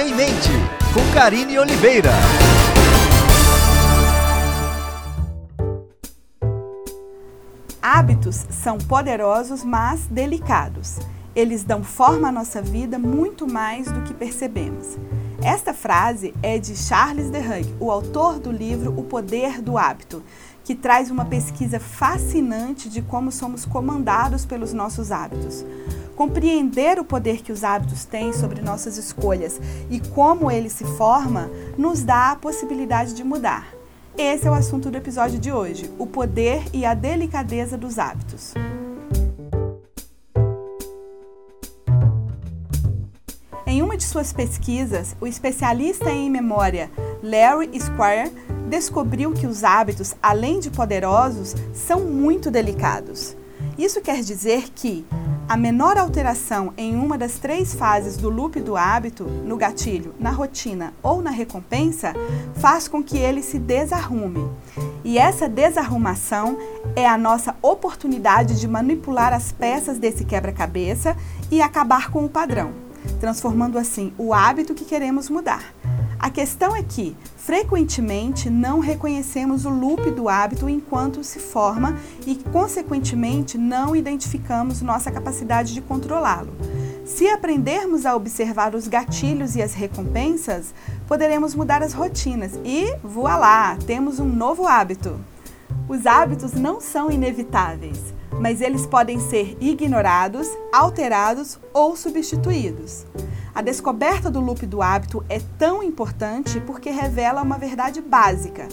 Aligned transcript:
Em 0.00 0.14
Mente, 0.14 0.48
com 0.94 1.12
Karine 1.12 1.58
Oliveira. 1.58 2.10
Hábitos 7.82 8.46
são 8.48 8.78
poderosos, 8.78 9.62
mas 9.62 10.06
delicados. 10.06 11.00
Eles 11.36 11.64
dão 11.64 11.84
forma 11.84 12.28
à 12.28 12.32
nossa 12.32 12.62
vida 12.62 12.98
muito 12.98 13.46
mais 13.46 13.92
do 13.92 14.00
que 14.00 14.14
percebemos. 14.14 14.96
Esta 15.42 15.74
frase 15.74 16.32
é 16.42 16.58
de 16.58 16.74
Charles 16.74 17.30
Duhigg, 17.30 17.76
o 17.78 17.90
autor 17.90 18.38
do 18.38 18.50
livro 18.50 18.98
O 18.98 19.04
Poder 19.04 19.60
do 19.60 19.76
Hábito, 19.76 20.22
que 20.64 20.74
traz 20.74 21.10
uma 21.10 21.26
pesquisa 21.26 21.78
fascinante 21.78 22.88
de 22.88 23.02
como 23.02 23.30
somos 23.30 23.66
comandados 23.66 24.46
pelos 24.46 24.72
nossos 24.72 25.12
hábitos. 25.12 25.62
Compreender 26.20 26.98
o 26.98 27.04
poder 27.04 27.40
que 27.40 27.50
os 27.50 27.64
hábitos 27.64 28.04
têm 28.04 28.30
sobre 28.34 28.60
nossas 28.60 28.98
escolhas 28.98 29.58
e 29.88 29.98
como 29.98 30.50
ele 30.50 30.68
se 30.68 30.84
forma 30.84 31.50
nos 31.78 32.02
dá 32.02 32.32
a 32.32 32.36
possibilidade 32.36 33.14
de 33.14 33.24
mudar. 33.24 33.72
Esse 34.18 34.46
é 34.46 34.50
o 34.50 34.52
assunto 34.52 34.90
do 34.90 34.98
episódio 34.98 35.38
de 35.38 35.50
hoje: 35.50 35.90
o 35.98 36.06
poder 36.06 36.62
e 36.74 36.84
a 36.84 36.92
delicadeza 36.92 37.78
dos 37.78 37.98
hábitos. 37.98 38.52
Em 43.66 43.80
uma 43.80 43.96
de 43.96 44.04
suas 44.04 44.30
pesquisas, 44.30 45.16
o 45.22 45.26
especialista 45.26 46.10
em 46.10 46.28
memória 46.28 46.90
Larry 47.22 47.80
Squire 47.80 48.30
descobriu 48.68 49.32
que 49.32 49.46
os 49.46 49.64
hábitos, 49.64 50.14
além 50.22 50.60
de 50.60 50.70
poderosos, 50.70 51.54
são 51.72 52.00
muito 52.00 52.50
delicados. 52.50 53.34
Isso 53.78 54.02
quer 54.02 54.20
dizer 54.22 54.68
que 54.74 55.06
a 55.50 55.56
menor 55.56 55.98
alteração 55.98 56.72
em 56.76 56.94
uma 56.94 57.18
das 57.18 57.40
três 57.40 57.74
fases 57.74 58.16
do 58.16 58.30
loop 58.30 58.60
do 58.60 58.76
hábito, 58.76 59.24
no 59.24 59.56
gatilho, 59.56 60.14
na 60.16 60.30
rotina 60.30 60.94
ou 61.02 61.20
na 61.20 61.30
recompensa, 61.30 62.14
faz 62.54 62.86
com 62.86 63.02
que 63.02 63.18
ele 63.18 63.42
se 63.42 63.58
desarrume. 63.58 64.48
E 65.02 65.18
essa 65.18 65.48
desarrumação 65.48 66.56
é 66.94 67.04
a 67.04 67.18
nossa 67.18 67.56
oportunidade 67.60 68.60
de 68.60 68.68
manipular 68.68 69.32
as 69.32 69.50
peças 69.50 69.98
desse 69.98 70.24
quebra-cabeça 70.24 71.16
e 71.50 71.60
acabar 71.60 72.12
com 72.12 72.24
o 72.24 72.28
padrão 72.28 72.72
transformando 73.18 73.78
assim 73.78 74.12
o 74.18 74.32
hábito 74.34 74.74
que 74.74 74.84
queremos 74.84 75.30
mudar. 75.30 75.72
A 76.20 76.28
questão 76.28 76.76
é 76.76 76.82
que, 76.82 77.16
frequentemente, 77.34 78.50
não 78.50 78.78
reconhecemos 78.78 79.64
o 79.64 79.70
loop 79.70 80.10
do 80.10 80.28
hábito 80.28 80.68
enquanto 80.68 81.24
se 81.24 81.38
forma 81.38 81.96
e, 82.26 82.34
consequentemente, 82.34 83.56
não 83.56 83.96
identificamos 83.96 84.82
nossa 84.82 85.10
capacidade 85.10 85.72
de 85.72 85.80
controlá-lo. 85.80 86.52
Se 87.06 87.26
aprendermos 87.26 88.04
a 88.04 88.14
observar 88.14 88.74
os 88.74 88.86
gatilhos 88.86 89.56
e 89.56 89.62
as 89.62 89.72
recompensas, 89.72 90.74
poderemos 91.08 91.54
mudar 91.54 91.82
as 91.82 91.94
rotinas 91.94 92.52
e, 92.66 92.94
voilá, 93.02 93.78
temos 93.86 94.20
um 94.20 94.28
novo 94.28 94.66
hábito. 94.66 95.18
Os 95.88 96.04
hábitos 96.04 96.52
não 96.52 96.82
são 96.82 97.10
inevitáveis 97.10 98.12
mas 98.40 98.62
eles 98.62 98.86
podem 98.86 99.20
ser 99.20 99.56
ignorados, 99.60 100.48
alterados 100.72 101.58
ou 101.74 101.94
substituídos. 101.94 103.04
A 103.60 103.62
descoberta 103.62 104.30
do 104.30 104.40
loop 104.40 104.64
do 104.64 104.80
hábito 104.80 105.22
é 105.28 105.38
tão 105.58 105.82
importante 105.82 106.58
porque 106.60 106.88
revela 106.88 107.42
uma 107.42 107.58
verdade 107.58 108.00
básica. 108.00 108.66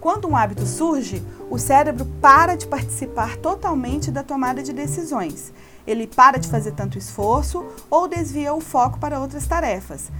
Quando 0.00 0.26
um 0.26 0.34
hábito 0.34 0.64
surge, 0.64 1.22
o 1.50 1.58
cérebro 1.58 2.06
para 2.22 2.54
de 2.54 2.66
participar 2.66 3.36
totalmente 3.36 4.10
da 4.10 4.22
tomada 4.22 4.62
de 4.62 4.72
decisões. 4.72 5.52
Ele 5.86 6.06
para 6.06 6.38
de 6.38 6.48
fazer 6.48 6.72
tanto 6.72 6.96
esforço 6.96 7.66
ou 7.90 8.08
desvia 8.08 8.54
o 8.54 8.62
foco 8.62 8.98
para 8.98 9.20
outras 9.20 9.46
tarefas. 9.46 10.10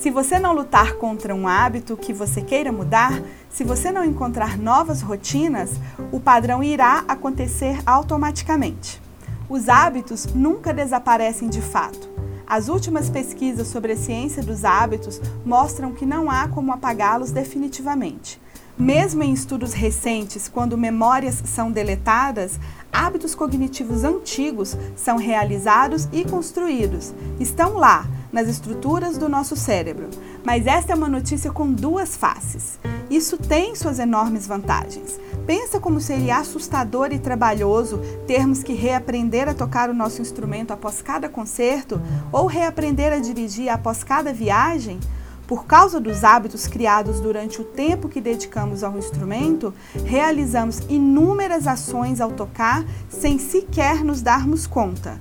Se 0.00 0.10
você 0.10 0.38
não 0.38 0.54
lutar 0.54 0.94
contra 0.94 1.34
um 1.34 1.46
hábito 1.46 1.94
que 1.94 2.14
você 2.14 2.40
queira 2.40 2.72
mudar, 2.72 3.20
se 3.50 3.64
você 3.64 3.92
não 3.92 4.02
encontrar 4.02 4.56
novas 4.56 5.02
rotinas, 5.02 5.72
o 6.10 6.18
padrão 6.18 6.62
irá 6.62 7.04
acontecer 7.06 7.78
automaticamente. 7.84 8.98
Os 9.46 9.68
hábitos 9.68 10.24
nunca 10.34 10.72
desaparecem 10.72 11.50
de 11.50 11.60
fato. 11.60 12.17
As 12.48 12.70
últimas 12.70 13.10
pesquisas 13.10 13.68
sobre 13.68 13.92
a 13.92 13.96
ciência 13.96 14.42
dos 14.42 14.64
hábitos 14.64 15.20
mostram 15.44 15.92
que 15.92 16.06
não 16.06 16.30
há 16.30 16.48
como 16.48 16.72
apagá-los 16.72 17.30
definitivamente. 17.30 18.40
Mesmo 18.78 19.22
em 19.22 19.34
estudos 19.34 19.74
recentes, 19.74 20.48
quando 20.48 20.78
memórias 20.78 21.42
são 21.44 21.70
deletadas, 21.70 22.58
hábitos 22.90 23.34
cognitivos 23.34 24.02
antigos 24.02 24.74
são 24.96 25.18
realizados 25.18 26.08
e 26.10 26.24
construídos. 26.24 27.12
Estão 27.38 27.74
lá, 27.74 28.08
nas 28.32 28.48
estruturas 28.48 29.16
do 29.16 29.28
nosso 29.28 29.56
cérebro. 29.56 30.08
Mas 30.44 30.66
esta 30.66 30.92
é 30.92 30.96
uma 30.96 31.08
notícia 31.08 31.50
com 31.50 31.70
duas 31.72 32.16
faces. 32.16 32.78
Isso 33.10 33.36
tem 33.36 33.74
suas 33.74 33.98
enormes 33.98 34.46
vantagens. 34.46 35.18
Pensa 35.46 35.80
como 35.80 36.00
seria 36.00 36.38
assustador 36.38 37.10
e 37.10 37.18
trabalhoso 37.18 38.00
termos 38.26 38.62
que 38.62 38.74
reaprender 38.74 39.48
a 39.48 39.54
tocar 39.54 39.88
o 39.88 39.94
nosso 39.94 40.20
instrumento 40.20 40.72
após 40.72 41.00
cada 41.00 41.28
concerto 41.28 42.00
ou 42.30 42.46
reaprender 42.46 43.12
a 43.12 43.18
dirigir 43.18 43.70
após 43.70 44.04
cada 44.04 44.32
viagem? 44.32 45.00
Por 45.46 45.64
causa 45.64 45.98
dos 45.98 46.24
hábitos 46.24 46.66
criados 46.66 47.20
durante 47.20 47.62
o 47.62 47.64
tempo 47.64 48.10
que 48.10 48.20
dedicamos 48.20 48.84
ao 48.84 48.98
instrumento, 48.98 49.72
realizamos 50.04 50.80
inúmeras 50.90 51.66
ações 51.66 52.20
ao 52.20 52.32
tocar 52.32 52.84
sem 53.08 53.38
sequer 53.38 54.04
nos 54.04 54.20
darmos 54.20 54.66
conta. 54.66 55.18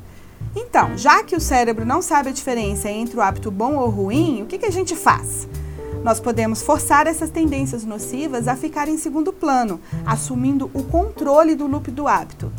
Então, 0.55 0.97
já 0.97 1.23
que 1.23 1.35
o 1.35 1.41
cérebro 1.41 1.85
não 1.85 2.01
sabe 2.01 2.29
a 2.29 2.33
diferença 2.33 2.89
entre 2.89 3.17
o 3.17 3.21
hábito 3.21 3.51
bom 3.51 3.75
ou 3.75 3.89
ruim, 3.89 4.41
o 4.41 4.45
que, 4.45 4.57
que 4.57 4.65
a 4.65 4.71
gente 4.71 4.95
faz? 4.95 5.47
Nós 6.03 6.19
podemos 6.19 6.61
forçar 6.61 7.07
essas 7.07 7.29
tendências 7.29 7.83
nocivas 7.83 8.47
a 8.47 8.55
ficar 8.55 8.87
em 8.87 8.97
segundo 8.97 9.33
plano, 9.33 9.79
assumindo 10.05 10.69
o 10.73 10.83
controle 10.83 11.55
do 11.55 11.67
loop 11.67 11.91
do 11.91 12.07
hábito. 12.07 12.51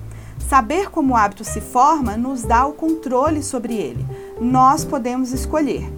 Saber 0.49 0.91
como 0.91 1.13
o 1.13 1.17
hábito 1.17 1.45
se 1.45 1.61
forma 1.61 2.17
nos 2.17 2.43
dá 2.43 2.67
o 2.67 2.73
controle 2.73 3.43
sobre 3.43 3.75
ele. 3.75 4.05
Nós 4.41 4.85
podemos 4.85 5.33
escolher. 5.33 5.91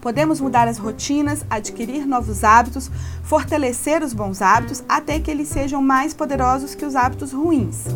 Podemos 0.00 0.38
mudar 0.38 0.68
as 0.68 0.76
rotinas, 0.76 1.46
adquirir 1.48 2.06
novos 2.06 2.44
hábitos, 2.44 2.90
fortalecer 3.22 4.02
os 4.02 4.12
bons 4.12 4.42
hábitos 4.42 4.84
até 4.86 5.18
que 5.18 5.30
eles 5.30 5.48
sejam 5.48 5.80
mais 5.80 6.12
poderosos 6.12 6.74
que 6.74 6.84
os 6.84 6.94
hábitos 6.94 7.32
ruins. 7.32 7.86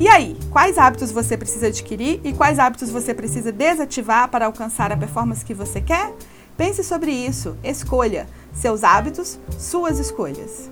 E 0.00 0.06
aí, 0.06 0.36
quais 0.52 0.78
hábitos 0.78 1.10
você 1.10 1.36
precisa 1.36 1.66
adquirir 1.66 2.20
e 2.22 2.32
quais 2.32 2.60
hábitos 2.60 2.88
você 2.88 3.12
precisa 3.12 3.50
desativar 3.50 4.28
para 4.28 4.46
alcançar 4.46 4.92
a 4.92 4.96
performance 4.96 5.44
que 5.44 5.52
você 5.52 5.80
quer? 5.80 6.14
Pense 6.56 6.84
sobre 6.84 7.10
isso, 7.10 7.56
escolha 7.64 8.28
seus 8.52 8.84
hábitos, 8.84 9.40
suas 9.58 9.98
escolhas. 9.98 10.70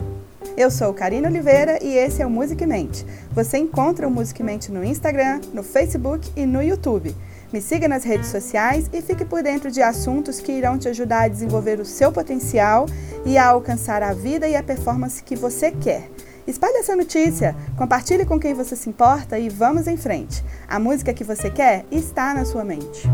Eu 0.56 0.70
sou 0.70 0.94
Karina 0.94 1.28
Oliveira 1.28 1.82
e 1.82 1.97
esse 1.97 2.22
é 2.22 2.26
o 2.26 2.31
Music 2.31 2.64
Mente. 2.64 3.04
Você 3.32 3.59
encontra 3.59 4.06
o 4.06 4.10
Music 4.10 4.41
Mente 4.44 4.70
no 4.70 4.84
Instagram, 4.84 5.41
no 5.53 5.64
Facebook 5.64 6.31
e 6.37 6.47
no 6.47 6.62
YouTube. 6.62 7.12
Me 7.53 7.60
siga 7.60 7.88
nas 7.88 8.04
redes 8.04 8.28
sociais 8.28 8.88
e 8.93 9.03
fique 9.03 9.25
por 9.25 9.43
dentro 9.43 9.72
de 9.72 9.82
assuntos 9.82 10.38
que 10.38 10.53
irão 10.53 10.78
te 10.78 10.88
ajudar 10.88 11.22
a 11.22 11.28
desenvolver 11.28 11.81
o 11.81 11.84
seu 11.84 12.12
potencial 12.12 12.87
e 13.25 13.37
a 13.37 13.48
alcançar 13.48 14.04
a 14.04 14.12
vida 14.12 14.47
e 14.47 14.54
a 14.54 14.62
performance 14.62 15.20
que 15.20 15.34
você 15.34 15.72
quer. 15.72 16.08
Espalhe 16.46 16.78
essa 16.78 16.94
notícia, 16.94 17.56
compartilhe 17.76 18.24
com 18.24 18.38
quem 18.38 18.54
você 18.54 18.76
se 18.76 18.88
importa 18.88 19.38
e 19.38 19.48
vamos 19.48 19.88
em 19.88 19.96
frente. 19.96 20.44
A 20.68 20.78
música 20.78 21.12
que 21.12 21.24
você 21.24 21.50
quer 21.50 21.84
está 21.90 22.32
na 22.32 22.44
sua 22.44 22.64
mente. 22.64 23.08